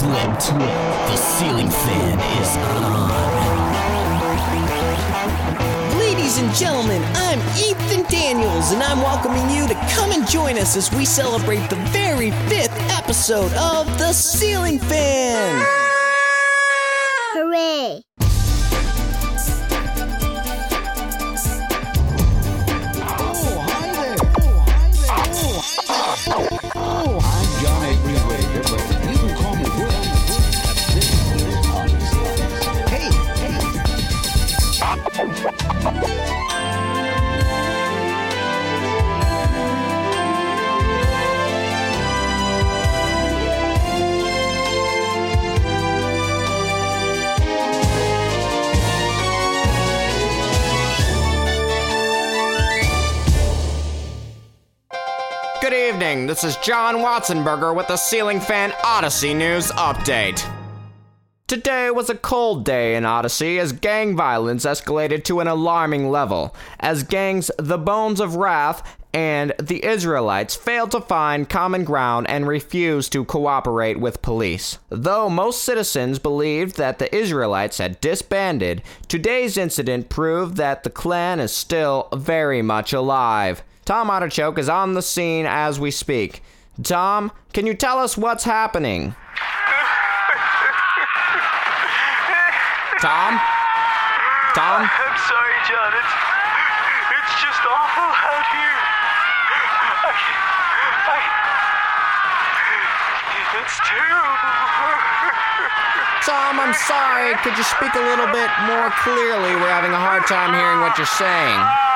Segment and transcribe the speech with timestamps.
[0.00, 0.46] flipped.
[1.10, 3.10] The ceiling fan is on.
[5.98, 10.76] Ladies and gentlemen, I'm Ethan Daniels, and I'm welcoming you to come and join us
[10.76, 15.64] as we celebrate the very fifth episode of The Ceiling Fan.
[17.34, 18.02] Hooray!
[55.60, 56.26] Good evening.
[56.26, 60.42] This is John Watsonberger with the Ceiling Fan Odyssey News Update.
[61.48, 66.56] Today was a cold day in Odyssey as gang violence escalated to an alarming level,
[66.78, 72.48] as gangs The Bones of Wrath and the Israelites failed to find common ground and
[72.48, 74.78] refused to cooperate with police.
[74.88, 81.38] Though most citizens believed that the Israelites had disbanded, today's incident proved that the clan
[81.38, 83.62] is still very much alive.
[83.84, 86.42] Tom Artichoke is on the scene as we speak.
[86.82, 89.14] Tom, can you tell us what's happening?
[93.00, 93.40] Tom?
[94.52, 94.84] Tom?
[94.84, 95.92] I'm sorry, John.
[95.96, 96.14] It's
[97.16, 98.76] it's just awful out here.
[100.04, 100.12] I,
[101.08, 101.20] I,
[103.56, 104.52] it's terrible.
[106.28, 107.32] Tom, I'm sorry.
[107.40, 109.56] Could you speak a little bit more clearly?
[109.56, 111.89] We're having a hard time hearing what you're saying.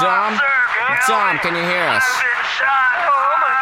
[0.00, 0.40] God, huh?
[0.40, 0.40] Tom?
[0.40, 2.04] Oh, can you Tom, can you hear us?
[2.06, 2.94] I've been shot.
[3.06, 3.54] Oh my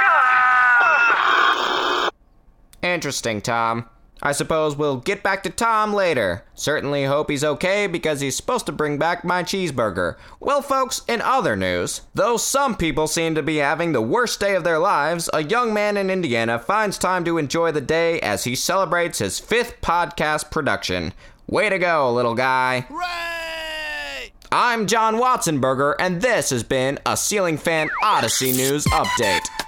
[2.83, 2.95] God.
[2.95, 3.89] Interesting, Tom.
[4.25, 6.45] I suppose we'll get back to Tom later.
[6.55, 10.15] Certainly hope he's okay because he's supposed to bring back my cheeseburger.
[10.39, 14.55] Well, folks, in other news, though some people seem to be having the worst day
[14.55, 18.45] of their lives, a young man in Indiana finds time to enjoy the day as
[18.45, 21.13] he celebrates his fifth podcast production.
[21.49, 22.87] Way to go, little guy.
[24.55, 29.62] I'm John Watsonberger, and this has been a Ceiling Fan Odyssey News Update.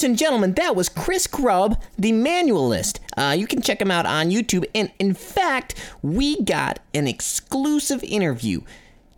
[0.00, 3.00] Ladies and gentlemen, that was Chris Grubb, the manualist.
[3.18, 4.64] Uh, you can check him out on YouTube.
[4.74, 8.62] And in fact, we got an exclusive interview.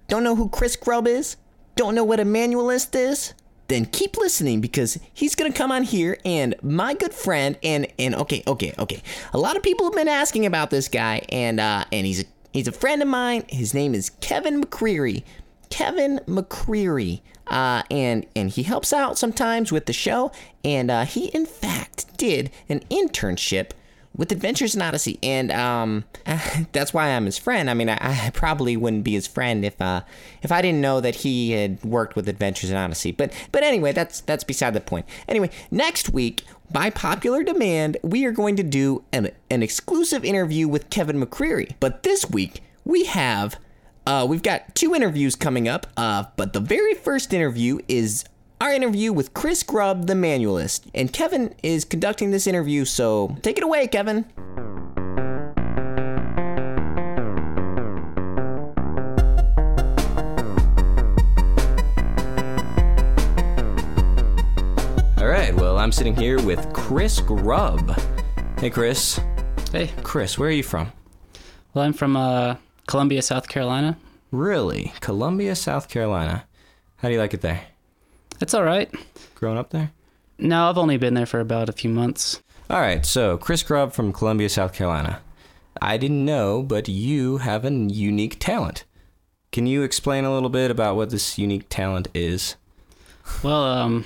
[0.09, 1.37] Don't know who Chris Grubb is?
[1.77, 3.33] Don't know what a manualist is?
[3.69, 8.17] Then keep listening because he's gonna come on here and my good friend and and
[8.17, 11.85] okay okay okay a lot of people have been asking about this guy and uh
[11.93, 15.23] and he's a, he's a friend of mine his name is Kevin McCreary
[15.73, 17.23] Kevin McCreary.
[17.47, 20.31] Uh, and and he helps out sometimes with the show.
[20.65, 23.71] And uh, he in fact did an internship
[24.15, 26.05] with Adventures in Odyssey, and um,
[26.73, 27.71] that's why I'm his friend.
[27.71, 30.03] I mean, I, I probably wouldn't be his friend if uh,
[30.43, 33.11] if I didn't know that he had worked with Adventures in Odyssey.
[33.11, 35.07] But but anyway, that's that's beside the point.
[35.29, 36.45] Anyway, next week.
[36.71, 41.75] By popular demand, we are going to do an, an exclusive interview with Kevin McCreary.
[41.81, 43.59] But this week, we have
[44.07, 48.25] uh, we've got two interviews coming up, uh, but the very first interview is
[48.61, 50.83] our interview with Chris Grubb, the manualist.
[50.95, 54.25] And Kevin is conducting this interview, so take it away, Kevin.
[65.19, 67.97] All right, well, I'm sitting here with Chris Grubb.
[68.59, 69.21] Hey, Chris.
[69.71, 70.93] Hey, Chris, where are you from?
[71.75, 72.57] well, I'm from uh,
[72.87, 73.97] Columbia, South Carolina.
[74.31, 74.93] Really?
[75.01, 76.45] Columbia, South Carolina.
[76.97, 77.63] How do you like it there?
[78.41, 78.93] It's all right.
[79.35, 79.93] Growing up there?
[80.39, 82.43] No, I've only been there for about a few months.
[82.71, 85.21] All right, so Chris Grubb from Columbia, South Carolina.
[85.81, 88.85] I didn't know, but you have a unique talent.
[89.53, 92.57] Can you explain a little bit about what this unique talent is?
[93.43, 94.05] Well, um,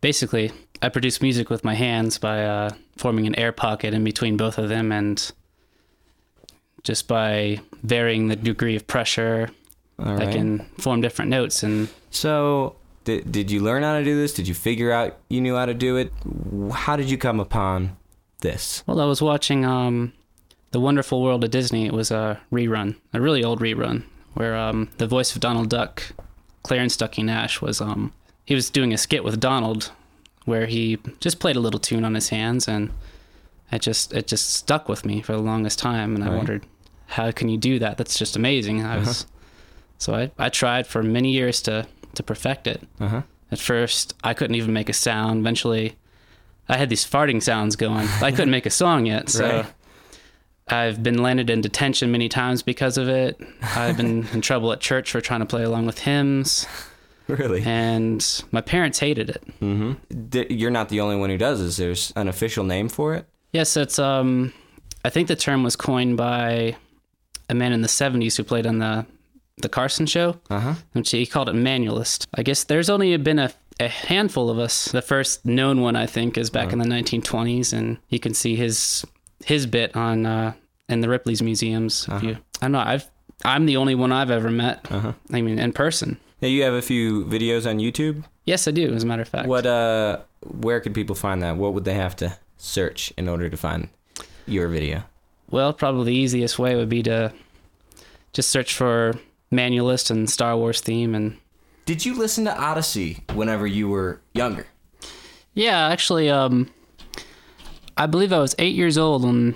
[0.00, 0.52] basically,
[0.82, 4.58] I produce music with my hands by uh, forming an air pocket in between both
[4.58, 5.32] of them, and
[6.86, 9.50] just by varying the degree of pressure,
[9.98, 11.62] I can form different notes.
[11.62, 14.32] And So, did, did you learn how to do this?
[14.32, 16.12] Did you figure out you knew how to do it?
[16.72, 17.96] How did you come upon
[18.40, 18.84] this?
[18.86, 20.12] well, I was watching um,
[20.70, 21.86] The Wonderful World of Disney.
[21.86, 24.04] It was a rerun, a really old rerun,
[24.34, 26.02] where um, the voice of Donald Duck,
[26.62, 28.12] Clarence Ducky Nash, was um,
[28.44, 29.90] he was doing a skit with Donald,
[30.44, 32.90] where he just played a little tune on his hands, and
[33.72, 36.36] it just it just stuck with me for the longest time, and I Right.
[36.36, 36.66] wondered,
[37.06, 37.96] how can you do that?
[37.98, 38.84] That's just amazing.
[38.84, 39.26] I was,
[39.98, 42.82] so I, I tried for many years to to perfect it.
[43.00, 43.22] Uh-huh.
[43.52, 45.40] At first, I couldn't even make a sound.
[45.40, 45.96] Eventually,
[46.68, 48.08] I had these farting sounds going.
[48.22, 49.48] I couldn't make a song yet, so.
[49.48, 49.66] Right.
[50.68, 53.40] I've been landed in detention many times because of it.
[53.62, 56.66] I've been in trouble at church for trying to play along with hymns,
[57.28, 57.62] Really?
[57.62, 60.30] and my parents hated it.
[60.30, 61.76] D- You're not the only one who does this.
[61.76, 63.28] There's an official name for it.
[63.52, 64.52] Yes, it's um,
[65.04, 66.74] I think the term was coined by
[67.48, 69.06] a man in the '70s who played on the
[69.58, 70.74] the Carson Show, Uh-huh.
[70.92, 72.26] which he called it manualist.
[72.34, 73.50] I guess there's only been a,
[73.80, 74.86] a handful of us.
[74.92, 78.54] The first known one, I think, is back in the 1920s, and you can see
[78.56, 79.04] his
[79.44, 80.52] his bit on uh,
[80.88, 82.06] in the Ripley's museums.
[82.10, 82.80] If you, I don't know.
[82.80, 83.08] I've
[83.44, 84.86] I'm the only one I've ever met.
[85.32, 86.18] I mean, in person.
[86.42, 88.24] Now you have a few videos on YouTube.
[88.44, 88.92] Yes, I do.
[88.94, 89.48] As a matter of fact.
[89.48, 91.56] What uh where could people find that?
[91.56, 93.88] What would they have to search in order to find
[94.46, 95.02] your video?
[95.50, 97.32] Well, probably the easiest way would be to
[98.32, 99.14] just search for
[99.52, 101.38] manualist and Star Wars theme and
[101.84, 104.66] Did you listen to Odyssey whenever you were younger?
[105.54, 106.68] yeah, actually um
[107.96, 109.54] I believe I was 8 years old when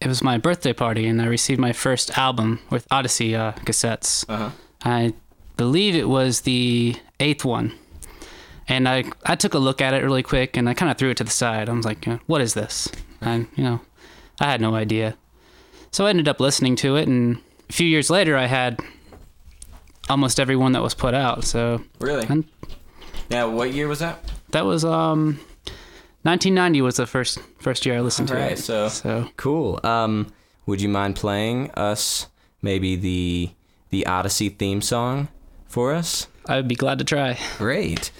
[0.00, 4.24] it was my birthday party and I received my first album with Odyssey uh, cassettes.
[4.28, 4.50] Uh-huh.
[4.82, 5.14] I
[5.56, 7.72] believe it was the 8th one.
[8.68, 11.10] And I I took a look at it really quick and I kind of threw
[11.10, 11.68] it to the side.
[11.68, 12.88] I was like, "Uh, "What is this?"
[13.20, 13.80] And you know,
[14.40, 15.16] I had no idea.
[15.92, 17.38] So I ended up listening to it, and
[17.70, 18.80] a few years later, I had
[20.08, 21.44] almost every one that was put out.
[21.44, 22.26] So Really?
[22.28, 22.44] And-
[23.30, 24.18] Now, what year was that?
[24.52, 25.40] that was um,
[26.22, 28.58] 1990 was the first first year I listened to Alright, it.
[28.58, 29.80] so- so Cool.
[29.84, 30.32] Um,
[30.66, 32.26] would you mind playing us
[32.62, 33.50] maybe the
[33.90, 35.28] the Odyssey theme song
[35.66, 36.26] for us?
[36.48, 37.38] I would be glad to try.
[37.58, 38.10] Great.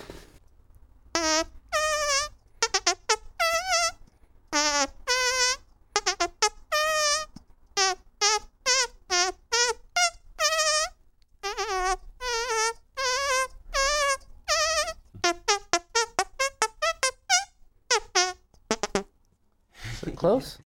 [20.27, 20.59] Close.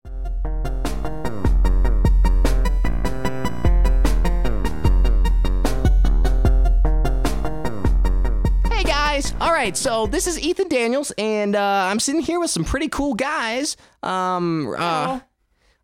[8.64, 9.34] Hey guys!
[9.38, 11.60] All right, so this is Ethan Daniels, and uh,
[11.90, 13.76] I'm sitting here with some pretty cool guys.
[14.02, 15.20] Um, uh,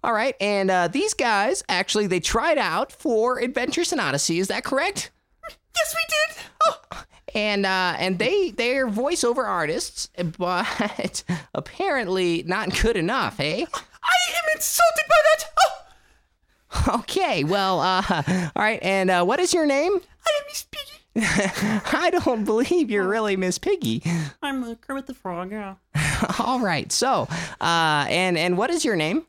[0.02, 4.38] all right, and uh, these guys actually they tried out for Adventures in Odyssey.
[4.38, 5.10] Is that correct?
[5.76, 6.44] Yes, we did.
[6.64, 7.02] Oh.
[7.36, 11.22] And uh, and they they're voiceover artists, but
[11.54, 13.66] apparently not good enough, eh?
[13.72, 15.44] I am insulted by that.
[16.88, 19.92] Okay, well, uh, all right, and uh, what is your name?
[19.92, 20.96] I am Miss Piggy.
[21.96, 24.02] I don't believe you're really Miss Piggy.
[24.42, 25.50] I'm uh, Kermit the Frog.
[25.50, 25.76] Yeah.
[26.38, 27.28] All right, so,
[27.60, 29.26] uh, and and what is your name?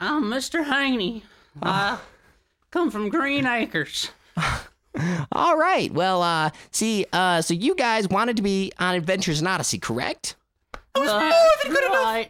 [0.00, 0.64] I'm Mr.
[0.64, 1.24] Haney.
[1.62, 1.98] I
[2.70, 4.10] come from Green Acres.
[5.32, 9.46] All right, well, uh, see, uh, so you guys wanted to be on Adventures in
[9.46, 10.36] Odyssey, correct?
[10.94, 11.32] I was more
[11.64, 12.26] than good enough.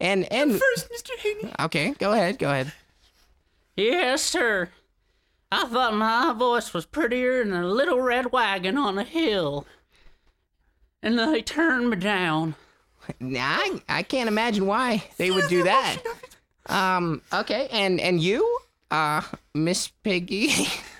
[0.00, 1.16] And and First, Mr.
[1.18, 1.52] Haney.
[1.60, 2.72] okay, go ahead, go ahead.
[3.76, 4.68] Yes, sir.
[5.50, 9.66] I thought my voice was prettier than a little red wagon on a hill.
[11.02, 12.56] And they turned me down.
[13.20, 15.98] Nah, I, I can't imagine why they would do that.
[16.66, 18.58] Um, okay, and and you,
[18.90, 19.22] uh,
[19.54, 20.50] Miss Piggy.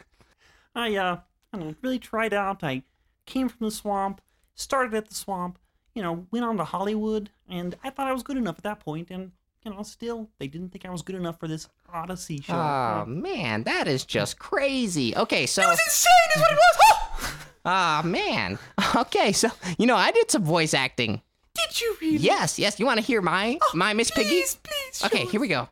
[0.77, 1.17] I, uh,
[1.53, 2.63] I don't know, really tried out.
[2.63, 2.83] I
[3.25, 4.21] came from the swamp,
[4.55, 5.59] started at the swamp,
[5.95, 8.81] you know, went on to Hollywood, and I thought I was good enough at that
[8.81, 9.33] point, and,
[9.65, 12.55] you know, still, they didn't think I was good enough for this Odyssey show.
[12.55, 15.17] Oh man, that is just crazy.
[15.17, 17.33] Okay, so that was insane is what it was!
[17.69, 18.61] Ah man.
[18.95, 21.21] Okay, so you know I did some voice acting.
[21.55, 22.19] Did you really?
[22.19, 22.79] Yes, yes.
[22.79, 24.29] You want to hear my my Miss Piggy?
[24.29, 25.05] Please, please.
[25.05, 25.69] Okay, here we go.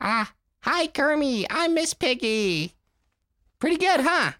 [0.00, 1.46] Ah, hi Kermie.
[1.48, 2.73] I'm Miss Piggy.
[3.58, 4.32] Pretty good, huh?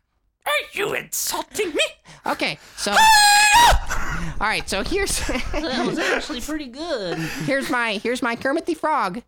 [0.47, 1.81] Are you insulting me?
[2.27, 2.93] Okay, so.
[2.93, 5.19] All right, so here's
[5.53, 7.17] That was actually pretty good.
[7.19, 9.23] here's my here's my Kermit the Frog.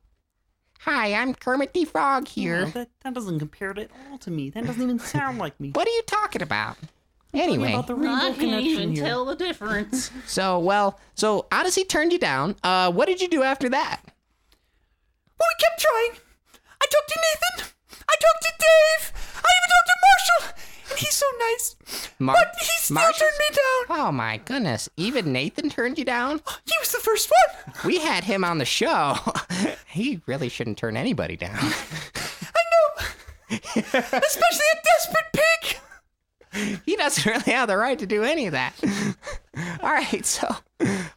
[0.81, 2.66] Hi, I'm Kermit the Frog No, here.
[2.66, 4.50] that, that doesn't compare at all to me.
[4.50, 5.71] That doesn't even sound like me.
[5.71, 6.76] What are you talking about?
[6.76, 9.25] Talking Anyway, about the rainbow connection here.
[9.25, 10.11] the difference.
[10.26, 12.57] so well, so Odyssey turned you down.
[12.62, 14.00] Uh, what did you do after that?
[14.05, 16.21] Well, we kept trying.
[16.81, 17.21] I talked to
[17.59, 17.73] Nathan.
[18.09, 19.13] I talked to Dave.
[19.37, 20.63] I even talked to Marshall.
[20.91, 21.77] And he's so nice.
[22.19, 23.99] Mar- but he still Marshall's- turned me down.
[23.99, 24.89] Oh my goodness!
[24.97, 26.41] Even Nathan turned you down.
[26.65, 27.75] He was the first one.
[27.85, 29.17] We had him on the show.
[29.89, 31.57] he really shouldn't turn anybody down.
[31.59, 33.07] I know.
[33.77, 36.81] Especially a desperate pig.
[36.85, 38.75] he doesn't really have the right to do any of that.
[39.83, 40.55] all right, so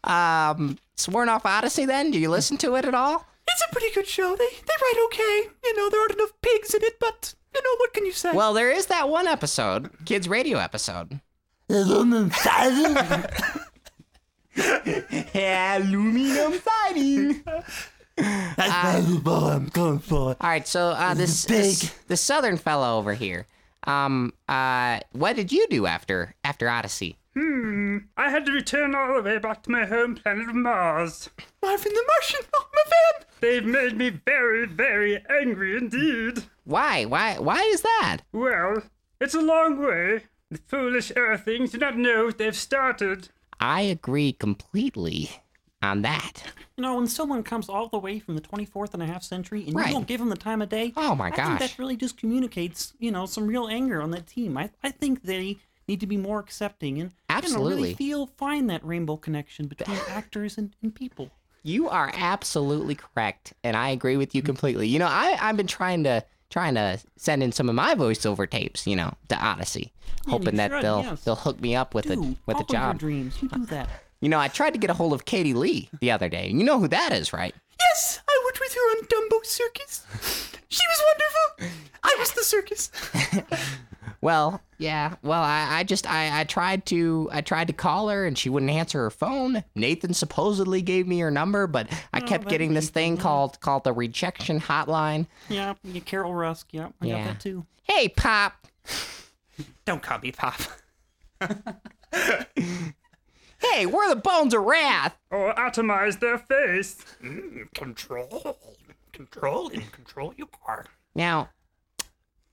[0.03, 1.86] um, sworn off Odyssey.
[1.86, 3.25] Then, do you listen to it at all?
[3.51, 4.35] It's a pretty good show.
[4.35, 5.49] They they write okay.
[5.63, 8.31] You know, there aren't enough pigs in it, but you know what can you say?
[8.33, 11.19] Well, there is that one episode, kids radio episode.
[11.69, 12.31] Aluminum
[16.59, 17.43] siding.
[18.15, 19.45] that's valuable.
[19.45, 20.35] I'm going for.
[20.41, 23.45] All right, so uh, this, this the southern fellow over here.
[23.85, 27.17] Um, uh, what did you do after after Odyssey?
[27.35, 31.29] Hmm, I had to return all the way back to my home planet of Mars.
[31.61, 32.41] Marvin the Martian.
[32.55, 33.18] Oh, my van.
[33.41, 36.43] They've made me very, very angry indeed.
[36.65, 37.05] Why?
[37.05, 37.38] Why?
[37.39, 38.19] Why is that?
[38.31, 38.84] Well,
[39.22, 40.24] it's a long way.
[40.51, 43.29] The foolish Earthlings do not know what they've started.
[43.60, 45.29] I agree completely
[45.81, 46.43] on that.
[46.77, 49.63] You know, when someone comes all the way from the 24th and a half century
[49.65, 49.88] and Right.
[49.88, 51.48] you don't give them the time of day, Oh my I gosh.
[51.48, 54.58] think that really just communicates, you know, some real anger on that team.
[54.58, 57.75] I, I think they need to be more accepting and You know, Absolutely.
[57.75, 61.31] really feel find that rainbow connection between actors and, and people.
[61.63, 64.87] You are absolutely correct, and I agree with you completely.
[64.87, 68.49] You know, I I've been trying to trying to send in some of my voiceover
[68.49, 69.91] tapes, you know, to Odyssey,
[70.25, 71.23] you hoping that they'll yes.
[71.23, 72.97] they'll hook me up with Do a with a job.
[72.99, 73.37] dreams.
[73.41, 73.89] You do that.
[74.21, 76.49] You know, I tried to get a hold of Katie Leigh the other day.
[76.49, 77.55] You know who that is, right?
[77.79, 80.05] Yes, I worked with her on Dumbo Circus.
[80.67, 81.79] She was wonderful.
[82.03, 82.91] I was the circus.
[84.21, 85.15] Well, yeah.
[85.21, 88.49] Well, I, I just I, I tried to I tried to call her and she
[88.49, 89.63] wouldn't answer her phone.
[89.75, 93.93] Nathan supposedly gave me her number, but I kept getting this thing called called the
[93.93, 95.27] rejection hotline.
[95.47, 96.67] Yeah, yeah, Carol Rusk.
[96.71, 97.17] Yeah, I Yeah.
[97.19, 97.65] got that too.
[97.83, 98.67] Hey, Pop.
[99.85, 100.59] Don't call me Pop.
[103.61, 105.17] Hey, we're the Bones of Wrath.
[105.31, 107.03] Or atomize their face.
[107.75, 108.57] Control,
[109.11, 110.85] control, and control you are.
[111.13, 111.49] Now,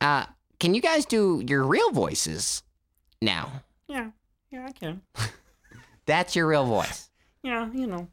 [0.00, 0.26] uh,
[0.60, 2.62] can you guys do your real voices
[3.22, 3.62] now?
[3.88, 4.10] Yeah,
[4.50, 5.02] yeah, I can.
[6.06, 7.10] That's your real voice.
[7.42, 8.08] Yeah, you know.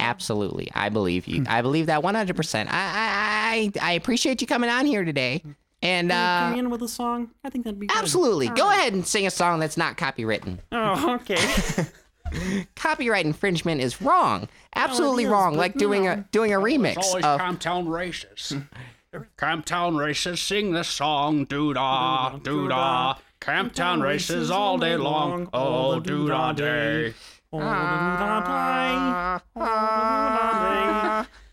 [0.00, 0.68] Absolutely.
[0.74, 1.44] I believe you.
[1.48, 2.66] I believe that 100%.
[2.66, 5.42] I I I, I appreciate you coming on here today.
[5.82, 7.30] And Can you uh come in with a song?
[7.44, 7.96] I think that'd be good.
[7.96, 8.48] absolutely.
[8.48, 8.78] All Go right.
[8.78, 10.58] ahead and sing a song that's not copywritten.
[10.72, 11.36] Oh, okay.
[12.76, 14.48] Copyright infringement is wrong.
[14.74, 15.52] Absolutely is, wrong.
[15.52, 16.12] but Like doing no.
[16.12, 18.54] a doing a remix It's always of Camptown races.
[19.36, 23.14] Camptown races sing the song, doo da, doo da.
[23.40, 27.14] Camptown races ah, ah, all day long, all doo da day.
[27.50, 29.38] Oh, da da da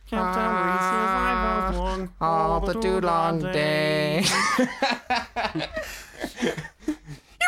[0.09, 2.13] Countdown races I was long.
[2.21, 4.23] all the too long day.
[4.57, 4.67] You're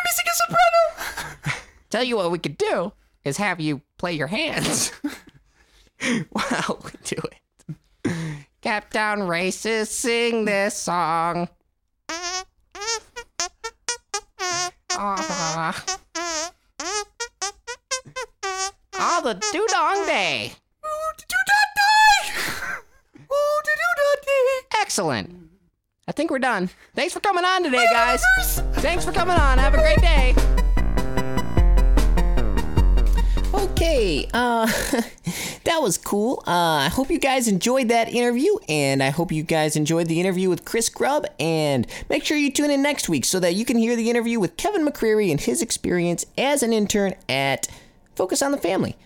[0.04, 1.60] missing a soprano.
[1.90, 2.92] Tell you what we could do
[3.24, 4.90] is have you play your hands
[6.30, 7.38] while we do it.
[8.62, 11.48] Captown races sing this song.
[14.90, 15.84] Ah.
[19.00, 20.52] All the doo-dong day.
[24.80, 25.30] Excellent.
[26.08, 26.70] I think we're done.
[26.96, 28.22] Thanks for coming on today, guys.
[28.76, 29.58] Thanks for coming on.
[29.58, 30.34] Have a great day.
[33.54, 34.66] Okay, uh,
[35.64, 36.42] that was cool.
[36.46, 40.20] Uh, I hope you guys enjoyed that interview, and I hope you guys enjoyed the
[40.20, 41.26] interview with Chris Grubb.
[41.38, 44.40] And make sure you tune in next week so that you can hear the interview
[44.40, 47.68] with Kevin McCreary and his experience as an intern at
[48.14, 48.96] Focus on the Family.